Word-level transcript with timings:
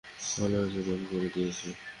ভালো 0.31 0.57
হইছে, 0.61 0.79
ব্যান 0.85 1.01
করে 1.09 1.27
দিছে। 1.35 1.69